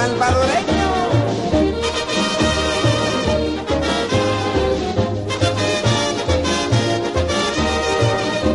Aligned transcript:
salvadoreño. 0.00 0.90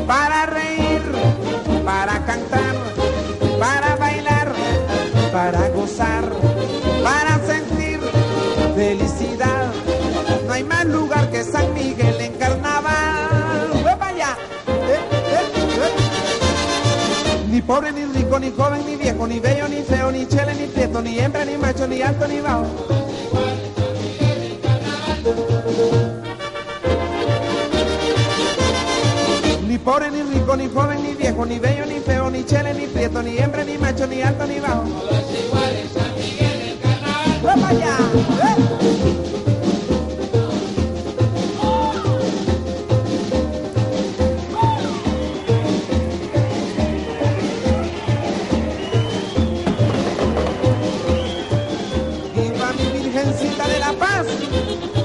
Para 0.08 0.46
reír, 0.58 1.04
para 1.86 2.16
cantar, 2.26 2.76
para 3.60 3.96
bailar, 3.96 4.50
para 5.32 5.70
gozar, 5.70 6.26
para 7.04 7.34
sentir 7.52 8.00
felicidad. 8.76 9.72
No 10.48 10.54
hay 10.54 10.64
más 10.64 10.86
lugar 10.86 11.30
que 11.30 11.44
San 11.44 11.68
Miguel 11.76 12.18
en 12.22 12.34
carnaval. 12.44 13.70
¡Vaya! 14.00 14.32
¡Eh, 14.68 15.00
eh, 15.38 15.48
eh! 15.84 15.94
Ni 17.52 17.62
pobre 17.62 17.92
ni 17.92 18.15
rico, 18.26 18.40
ni 18.40 18.52
joven, 18.52 18.86
ni 18.86 18.96
viejo, 18.96 19.28
ni 19.28 19.40
bello, 19.40 19.68
ni 19.68 19.84
feo, 19.84 20.12
ni 20.12 20.26
chele, 20.26 20.54
ni 20.56 20.68
prieto, 20.68 21.02
ni 21.02 21.14
hembra, 21.16 21.46
ni 21.46 21.58
macho, 21.58 21.88
ni 21.88 22.02
alto, 22.02 22.28
ni 22.28 22.42
bajo. 22.42 22.66
Ni 29.68 29.78
pobre, 29.80 30.10
ni 30.12 30.22
rico, 30.24 30.56
ni 30.56 30.68
joven, 30.70 31.02
ni 31.02 31.14
viejo, 31.16 31.46
ni 31.46 31.60
bello, 31.60 31.86
ni 31.86 32.00
feo, 32.00 32.30
ni 32.30 32.44
chele, 32.44 32.74
ni 32.74 32.88
prieto, 32.88 33.22
ni 33.22 33.32
hembra, 33.38 33.64
ni 33.64 33.78
macho, 33.78 34.06
ni 34.08 34.22
alto, 34.22 34.46
ni 34.46 34.60
bajo. 34.60 35.25
Thank 54.56 54.96
you. 54.96 55.05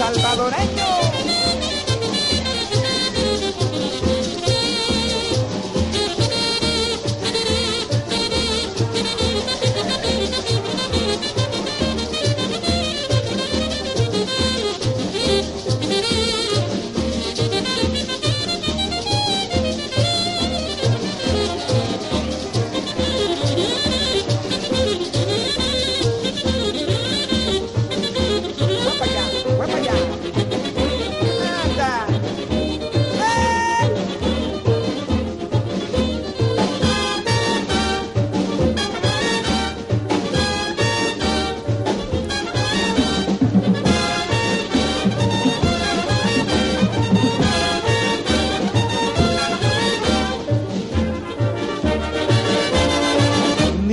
Salvadoreño. 0.00 0.99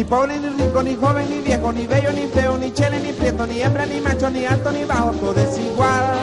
Pobre, 0.07 0.40
ni 0.40 0.50
rico, 0.50 0.81
ni 0.84 0.95
joven, 0.95 1.29
ni 1.29 1.40
viejo, 1.40 1.72
ni 1.72 1.85
bello, 1.88 2.12
ni 2.12 2.28
feo, 2.28 2.57
ni 2.57 2.72
chele, 2.72 3.00
ni 3.00 3.13
prieto, 3.13 3.45
ni 3.45 3.59
hembra, 3.62 3.85
ni 3.85 4.00
macho, 4.01 4.29
ni 4.29 4.45
alto, 4.45 4.72
ni 4.72 4.85
bajo, 4.85 5.12
todo 5.12 5.40
es 5.40 5.57
igual. 5.57 6.18